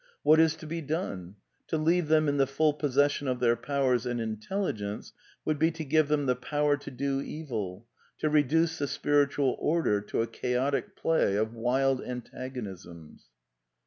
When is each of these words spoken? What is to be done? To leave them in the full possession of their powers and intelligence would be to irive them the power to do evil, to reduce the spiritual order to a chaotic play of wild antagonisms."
What 0.23 0.39
is 0.39 0.55
to 0.55 0.65
be 0.65 0.81
done? 0.81 1.35
To 1.67 1.77
leave 1.77 2.07
them 2.07 2.27
in 2.27 2.37
the 2.37 2.47
full 2.47 2.73
possession 2.73 3.27
of 3.27 3.39
their 3.39 3.55
powers 3.55 4.03
and 4.07 4.19
intelligence 4.19 5.13
would 5.45 5.59
be 5.59 5.69
to 5.73 5.85
irive 5.87 6.07
them 6.07 6.25
the 6.25 6.35
power 6.35 6.75
to 6.75 6.89
do 6.89 7.21
evil, 7.21 7.85
to 8.17 8.27
reduce 8.27 8.79
the 8.79 8.87
spiritual 8.87 9.55
order 9.59 10.01
to 10.01 10.23
a 10.23 10.27
chaotic 10.27 10.95
play 10.95 11.35
of 11.35 11.53
wild 11.53 12.01
antagonisms." 12.03 13.27